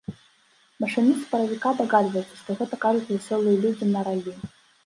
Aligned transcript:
Машыніст 0.83 1.19
з 1.25 1.29
паравіка 1.33 1.69
дагадваецца, 1.81 2.33
што 2.41 2.57
гэта 2.63 2.75
кажуць 2.87 3.07
вясёлыя 3.13 3.63
людзі 3.67 3.95
на 3.95 3.99
раллі. 4.09 4.33